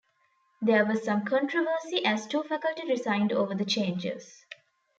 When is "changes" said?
3.65-4.43